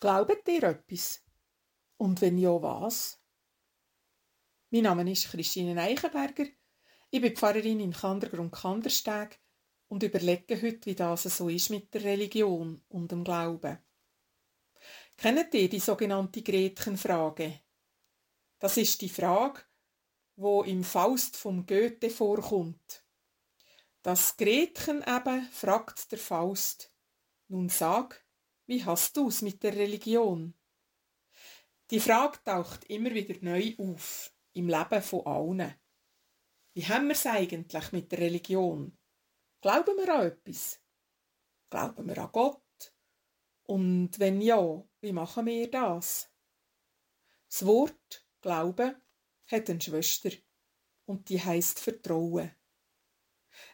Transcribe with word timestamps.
Glaubt 0.00 0.46
ihr 0.46 0.62
etwas? 0.62 1.24
Und 1.96 2.20
wenn 2.20 2.38
ja, 2.38 2.62
was? 2.62 3.20
Mein 4.70 4.84
Name 4.84 5.10
ist 5.10 5.28
Christine 5.28 5.80
Eichenberger. 5.80 6.46
Ich 7.10 7.20
bin 7.20 7.34
Pfarrerin 7.34 7.80
in 7.80 7.92
Kandergrund 7.92 8.52
Kandersteg 8.52 9.40
und 9.88 10.04
überlege 10.04 10.62
heute, 10.62 10.86
wie 10.86 10.94
das 10.94 11.24
so 11.24 11.48
ist 11.48 11.70
mit 11.70 11.92
der 11.92 12.04
Religion 12.04 12.80
und 12.88 13.10
dem 13.10 13.24
Glauben. 13.24 13.78
Kennt 15.16 15.52
ihr 15.54 15.68
die 15.68 15.80
sogenannte 15.80 16.42
Gretchenfrage? 16.42 17.60
Das 18.60 18.76
ist 18.76 19.00
die 19.00 19.08
Frage, 19.08 19.62
wo 20.36 20.62
im 20.62 20.84
Faust 20.84 21.36
vom 21.36 21.66
Goethe 21.66 22.10
vorkommt. 22.10 23.04
Das 24.02 24.36
Gretchen 24.36 25.02
eben 25.02 25.42
fragt 25.50 26.12
der 26.12 26.20
Faust. 26.20 26.94
Nun 27.48 27.68
sag, 27.68 28.27
wie 28.68 28.84
hast 28.84 29.16
du's 29.16 29.40
mit 29.40 29.62
der 29.62 29.74
Religion? 29.74 30.54
Die 31.90 32.00
Frage 32.00 32.38
taucht 32.44 32.84
immer 32.84 33.12
wieder 33.14 33.34
neu 33.40 33.74
auf 33.78 34.30
im 34.52 34.68
Leben 34.68 35.02
von 35.02 35.26
allen. 35.26 35.74
Wie 36.74 36.86
haben 36.86 37.08
wir's 37.08 37.24
eigentlich 37.24 37.92
mit 37.92 38.12
der 38.12 38.18
Religion? 38.18 38.96
Glauben 39.62 39.96
wir 39.96 40.14
an 40.14 40.26
etwas? 40.26 40.80
Glauben 41.70 42.06
wir 42.06 42.18
an 42.18 42.30
Gott? 42.30 42.94
Und 43.62 44.18
wenn 44.18 44.40
ja, 44.42 44.84
wie 45.00 45.12
machen 45.12 45.46
wir 45.46 45.70
das? 45.70 46.30
Das 47.48 47.64
Wort 47.64 48.28
Glauben 48.42 49.02
hat 49.46 49.70
eine 49.70 49.80
Schwester 49.80 50.30
und 51.06 51.30
die 51.30 51.42
heißt 51.42 51.80
Vertrauen. 51.80 52.54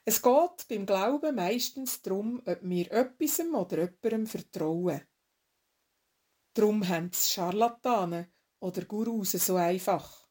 Es 0.04 0.22
geht 0.22 0.68
beim 0.68 0.86
Glauben 0.86 1.34
meistens 1.36 2.02
darum, 2.02 2.42
ob 2.44 2.58
wir 2.62 2.92
etwas 2.92 3.40
oder 3.40 3.80
jemandem 3.80 4.26
vertrauen. 4.26 5.00
Darum 6.54 6.86
haben 6.88 7.10
es 7.12 7.32
Scharlatanen 7.32 8.32
oder 8.60 8.84
Gurus 8.84 9.32
so 9.32 9.56
einfach. 9.56 10.28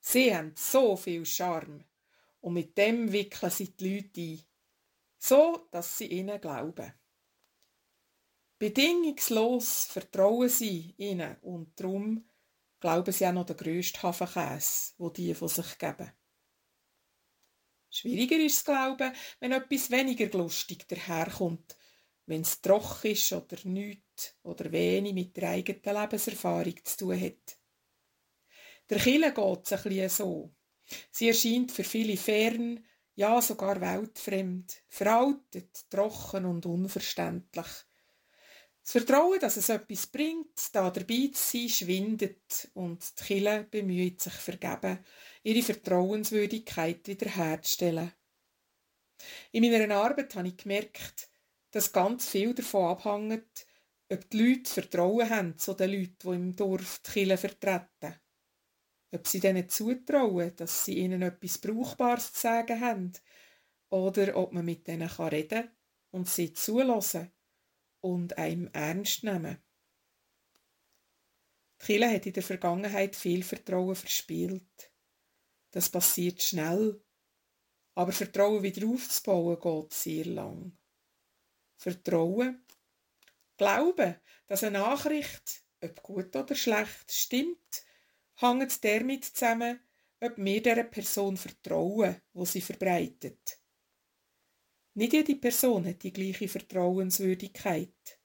Sie 0.00 0.34
haben 0.34 0.54
so 0.56 0.96
viel 0.96 1.26
Charme 1.26 1.84
und 2.40 2.54
mit 2.54 2.76
dem 2.78 3.12
wickeln 3.12 3.50
sie 3.50 3.76
die 3.76 3.96
Leute 3.96 4.20
ein, 4.20 4.42
so 5.18 5.68
dass 5.70 5.98
sie 5.98 6.06
ihnen 6.06 6.40
glauben. 6.40 6.94
Bedingungslos 8.58 9.86
vertrauen 9.86 10.48
sie 10.48 10.94
ihnen 10.98 11.36
und 11.42 11.78
darum 11.80 12.28
glauben 12.78 13.12
sie 13.12 13.26
auch 13.26 13.32
noch 13.32 13.46
der 13.46 13.56
grösste 13.56 14.02
Hafenkäse, 14.02 14.94
wo 14.98 15.10
die 15.10 15.34
von 15.34 15.48
sich 15.48 15.78
geben. 15.78 16.12
Schwieriger 18.00 18.38
ist 18.38 18.56
es 18.56 18.64
glauben, 18.64 19.12
wenn 19.40 19.52
etwas 19.52 19.90
weniger 19.90 20.26
lustig 20.38 20.88
daherkommt, 20.88 21.76
wenn 22.24 22.40
es 22.40 22.62
trocken 22.62 23.10
ist 23.10 23.30
oder 23.34 23.58
nichts 23.64 24.36
oder 24.42 24.72
wenig 24.72 25.12
mit 25.12 25.36
der 25.36 25.50
eigenen 25.50 25.82
Lebenserfahrung 25.84 26.82
zu 26.82 26.96
tun 26.96 27.20
hat. 27.20 27.58
Der 28.88 28.98
Kille 29.00 29.34
geht 29.34 29.66
es 29.66 29.72
ein 29.74 29.82
bisschen 29.82 30.08
so. 30.08 30.54
Sie 31.10 31.28
erscheint 31.28 31.72
für 31.72 31.84
viele 31.84 32.16
fern, 32.16 32.82
ja 33.16 33.42
sogar 33.42 33.78
weltfremd, 33.82 34.82
veraltet, 34.88 35.90
trocken 35.90 36.46
und 36.46 36.64
unverständlich. 36.64 37.66
Das 38.82 38.92
Vertrauen, 38.92 39.40
dass 39.40 39.58
es 39.58 39.68
etwas 39.68 40.06
bringt, 40.06 40.74
da 40.74 40.90
dabei 40.90 41.28
zu 41.34 41.58
sein, 41.58 41.68
schwindet 41.68 42.70
und 42.72 43.20
die 43.20 43.24
Kille 43.24 43.64
bemüht 43.70 44.22
sich 44.22 44.32
vergeben, 44.32 45.04
ihre 45.42 45.62
Vertrauenswürdigkeit 45.62 47.06
wiederherzustellen. 47.06 48.12
In 49.52 49.70
meiner 49.70 49.94
Arbeit 49.96 50.34
habe 50.34 50.48
ich 50.48 50.56
gemerkt, 50.56 51.30
dass 51.70 51.92
ganz 51.92 52.28
viel 52.28 52.54
davon 52.54 52.86
abhängt, 52.86 53.66
ob 54.10 54.28
die 54.30 54.42
Leute 54.42 54.70
Vertrauen 54.70 55.30
haben 55.30 55.58
zu 55.58 55.74
den 55.74 55.90
Leuten, 55.90 56.16
die 56.22 56.28
im 56.28 56.56
Dorf 56.56 57.00
die 57.06 57.10
Kille 57.10 57.36
vertreten. 57.36 58.20
Ob 59.12 59.26
sie 59.26 59.40
denen 59.40 59.68
zutrauen, 59.68 60.54
dass 60.56 60.84
sie 60.84 60.98
ihnen 60.98 61.22
etwas 61.22 61.58
Brauchbares 61.58 62.32
zu 62.32 62.40
sagen 62.40 62.80
haben, 62.80 63.12
oder 63.90 64.36
ob 64.36 64.52
man 64.52 64.64
mit 64.64 64.86
denen 64.86 65.08
reden 65.08 65.48
kann 65.48 65.76
und 66.12 66.28
sie 66.28 66.52
zulassen 66.52 67.32
und 68.00 68.38
einem 68.38 68.68
ernst 68.72 69.24
nehmen. 69.24 69.58
Die 71.80 71.86
Kirche 71.86 72.14
hat 72.14 72.26
in 72.26 72.32
der 72.32 72.42
Vergangenheit 72.42 73.16
viel 73.16 73.42
Vertrauen 73.42 73.96
verspielt. 73.96 74.92
Das 75.70 75.88
passiert 75.88 76.42
schnell, 76.42 77.00
aber 77.94 78.12
Vertrauen 78.12 78.62
wieder 78.62 78.86
aufzubauen 78.86 79.58
geht 79.60 79.92
sehr 79.92 80.24
lang. 80.24 80.76
Vertrauen, 81.76 82.64
Glauben, 83.60 84.16
dass 84.46 84.64
eine 84.64 84.78
Nachricht, 84.78 85.62
ob 85.82 86.02
gut 86.02 86.34
oder 86.34 86.54
schlecht, 86.54 87.12
stimmt, 87.12 87.84
hängt 88.36 88.82
damit 88.82 89.26
zusammen, 89.26 89.80
ob 90.18 90.38
wir 90.38 90.62
dieser 90.62 90.84
Person 90.84 91.36
vertrauen, 91.36 92.22
wo 92.32 92.46
sie 92.46 92.62
verbreitet. 92.62 93.60
Nicht 94.94 95.12
jede 95.12 95.36
Person 95.36 95.84
hat 95.84 96.02
die 96.02 96.12
gleiche 96.14 96.48
Vertrauenswürdigkeit. 96.48 98.18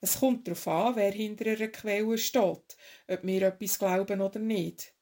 Es 0.00 0.20
kommt 0.20 0.48
darauf 0.48 0.66
an, 0.68 0.96
wer 0.96 1.12
hinter 1.12 1.50
einer 1.50 1.68
Quelle 1.68 2.16
steht, 2.16 2.78
ob 3.08 3.24
wir 3.24 3.42
etwas 3.42 3.78
glauben 3.78 4.22
oder 4.22 4.38
nicht. 4.38 4.95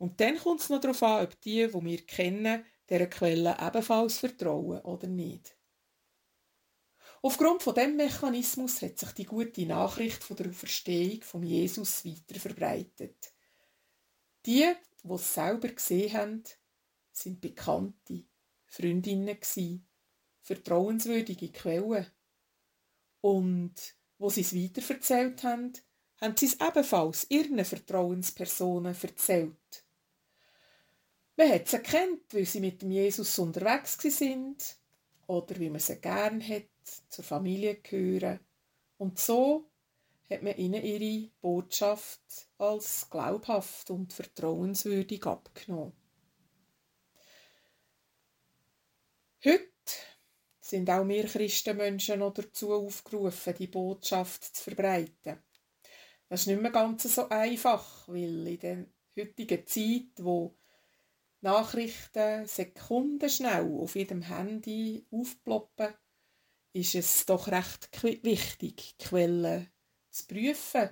Und 0.00 0.18
dann 0.18 0.38
kommt 0.38 0.62
es 0.62 0.70
noch 0.70 0.80
darauf 0.80 1.02
an, 1.02 1.24
ob 1.24 1.38
die, 1.42 1.66
die 1.66 1.84
wir 1.84 2.06
kennen, 2.06 2.64
dieser 2.88 3.06
Quelle 3.06 3.54
ebenfalls 3.60 4.18
vertrauen 4.18 4.80
oder 4.80 5.06
nicht. 5.06 5.54
Aufgrund 7.20 7.62
von 7.62 7.74
dem 7.74 7.96
Mechanismus 7.96 8.80
hat 8.80 8.98
sich 8.98 9.10
die 9.10 9.26
gute 9.26 9.66
Nachricht 9.66 10.24
von 10.24 10.38
der 10.38 10.48
Auferstehung 10.48 11.20
von 11.20 11.42
Jesus 11.42 12.02
weiter 12.06 12.40
verbreitet. 12.40 13.34
Die, 14.46 14.72
die 15.02 15.12
es 15.12 15.34
selber 15.34 15.68
gesehen 15.68 16.14
haben, 16.14 16.44
sind 17.12 17.42
Bekannte, 17.42 18.24
Freundinnen 18.64 19.38
vertrauenswürdige 20.40 21.52
Quellen. 21.52 22.06
Und 23.20 23.74
wo 24.16 24.30
sie 24.30 24.40
es 24.40 24.56
weiterverzählt 24.56 25.42
haben, 25.42 25.74
haben 26.22 26.36
sie 26.38 26.46
es 26.46 26.54
ebenfalls 26.54 27.26
ihren 27.28 27.62
Vertrauenspersonen 27.62 28.96
erzählt. 28.98 29.84
Man 31.40 31.52
hat 31.52 31.68
sie 31.68 31.76
erkannt, 31.76 32.34
weil 32.34 32.44
sie 32.44 32.60
mit 32.60 32.82
dem 32.82 32.90
Jesus 32.90 33.38
unterwegs 33.38 33.96
sind 34.02 34.76
oder 35.26 35.58
wie 35.58 35.70
man 35.70 35.80
sie 35.80 35.96
gern 35.96 36.46
hat, 36.46 36.68
zur 37.08 37.24
Familie 37.24 37.76
gehören. 37.76 38.40
Und 38.98 39.18
so 39.18 39.70
hat 40.28 40.42
man 40.42 40.58
ihnen 40.58 40.84
ihre 40.84 41.30
Botschaft 41.40 42.20
als 42.58 43.08
glaubhaft 43.08 43.88
und 43.88 44.12
vertrauenswürdig 44.12 45.24
abgenommen. 45.24 45.94
Heute 49.42 49.70
sind 50.60 50.90
auch 50.90 51.08
wir 51.08 51.24
Christenmenschen 51.24 52.18
noch 52.18 52.34
dazu 52.34 52.74
aufgerufen, 52.74 53.54
die 53.58 53.68
Botschaft 53.68 54.44
zu 54.44 54.64
verbreiten. 54.64 55.42
Das 56.28 56.42
ist 56.42 56.48
nicht 56.48 56.60
mehr 56.60 56.70
ganz 56.70 57.04
so 57.04 57.30
einfach, 57.30 58.06
weil 58.08 58.46
in 58.46 58.58
der 58.58 58.86
heutigen 59.16 59.66
Zeit, 59.66 60.10
wo 60.18 60.59
Nachrichten 61.42 62.46
sekundenschnell 62.46 63.72
auf 63.74 63.96
jedem 63.96 64.22
Handy 64.22 65.06
aufploppen, 65.10 65.94
ist 66.72 66.94
es 66.94 67.26
doch 67.26 67.48
recht 67.48 67.88
wichtig, 68.02 68.94
Quellen 68.98 69.70
zu 70.10 70.26
prüfen. 70.26 70.90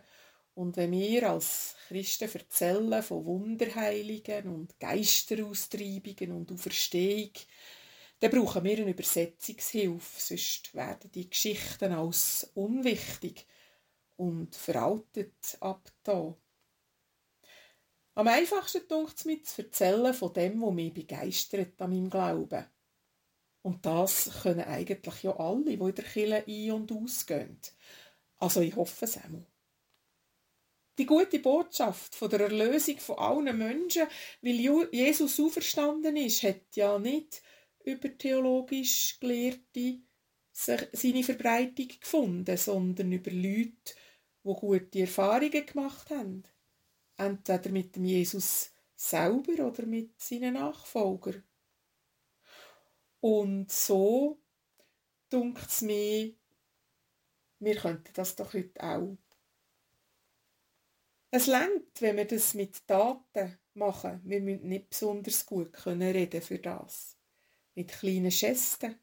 Und 0.54 0.76
wenn 0.76 0.90
wir 0.90 1.30
als 1.30 1.76
Christen 1.86 2.30
erzählen 2.32 3.02
von 3.02 3.24
Wunderheiligen 3.24 4.48
und 4.48 4.80
Geisteraustreibungen 4.80 6.32
und 6.32 6.50
Auferstehung, 6.50 7.30
dann 8.20 8.30
brauchen 8.32 8.64
wir 8.64 8.78
eine 8.78 8.90
Übersetzungshilfe, 8.90 10.20
sonst 10.20 10.74
werden 10.74 11.12
die 11.12 11.30
Geschichten 11.30 11.92
als 11.92 12.50
unwichtig 12.54 13.46
und 14.16 14.56
veraltet 14.56 15.56
abgetan. 15.60 16.34
Am 18.18 18.26
einfachsten 18.26 18.82
dunkt 18.88 19.16
es 19.16 19.24
mir 19.26 19.40
zu 19.44 19.62
erzählen 19.62 20.12
von 20.12 20.32
dem, 20.32 20.60
was 20.60 20.74
mich 20.74 20.92
begeistert 20.92 21.80
an 21.80 21.90
meinem 21.90 22.10
Glauben. 22.10 22.64
Und 23.62 23.86
das 23.86 24.42
können 24.42 24.62
eigentlich 24.62 25.22
ja 25.22 25.36
alle, 25.38 25.64
die 25.66 25.74
in 25.74 25.94
der 25.94 26.04
Kirche 26.04 26.44
ein- 26.44 26.72
und 26.72 26.90
ausgehen. 26.90 27.60
Also 28.38 28.60
ich 28.60 28.74
hoffe 28.74 29.04
es 29.04 29.18
auch. 29.18 29.46
Die 30.98 31.06
gute 31.06 31.38
Botschaft 31.38 32.16
von 32.16 32.28
der 32.28 32.40
Erlösung 32.40 32.98
von 32.98 33.18
allen 33.18 33.56
Menschen, 33.56 34.08
weil 34.42 34.88
Jesus 34.90 35.38
auferstanden 35.38 36.16
ist, 36.16 36.42
hat 36.42 36.74
ja 36.74 36.98
nicht 36.98 37.40
über 37.84 38.18
theologisch 38.18 39.20
Gelehrte 39.20 40.00
seine 40.50 41.22
Verbreitung 41.22 41.86
gefunden, 42.00 42.56
sondern 42.56 43.12
über 43.12 43.30
Leute, 43.30 43.94
die 44.42 44.54
gute 44.54 45.00
Erfahrungen 45.02 45.66
gemacht 45.66 46.10
haben. 46.10 46.42
Entweder 47.18 47.70
mit 47.70 47.94
dem 47.94 48.04
Jesus 48.04 48.72
selber 48.94 49.66
oder 49.66 49.84
mit 49.84 50.20
seinen 50.20 50.54
Nachfolgern. 50.54 51.42
Und 53.20 53.70
so 53.70 54.40
dunkt 55.28 55.66
es 55.66 55.82
mir, 55.82 56.34
wir 57.58 57.76
könnten 57.76 58.12
das 58.14 58.36
doch 58.36 58.54
heute 58.54 58.82
auch 58.82 59.18
Es 61.30 61.46
längt, 61.46 62.00
wenn 62.00 62.16
wir 62.16 62.24
das 62.24 62.54
mit 62.54 62.86
Taten 62.86 63.58
machen. 63.74 64.20
Wir 64.24 64.40
müssen 64.40 64.68
nicht 64.68 64.90
besonders 64.90 65.44
gut 65.44 65.72
können 65.72 66.10
reden 66.10 66.40
für 66.40 66.58
das. 66.58 67.16
Mit 67.74 67.88
kleinen 67.88 68.30
Gesten 68.30 68.98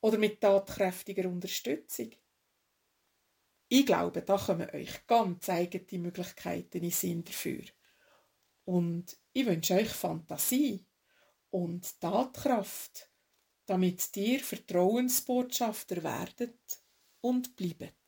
oder 0.00 0.18
mit 0.18 0.40
tatkräftiger 0.40 1.28
Unterstützung. 1.28 2.10
Ich 3.68 3.84
glaube, 3.84 4.22
da 4.22 4.38
kommen 4.38 4.70
euch 4.70 5.06
ganz 5.06 5.48
eigene 5.48 6.02
Möglichkeiten 6.02 6.84
in 6.84 6.90
Sinn 6.90 7.24
dafür. 7.24 7.64
Und 8.64 9.16
ich 9.32 9.46
wünsche 9.46 9.74
euch 9.74 9.88
Fantasie 9.88 10.86
und 11.50 12.00
Tatkraft, 12.00 13.10
damit 13.66 14.16
ihr 14.16 14.40
Vertrauensbotschafter 14.40 16.02
werdet 16.02 16.60
und 17.20 17.56
bleibt. 17.56 18.05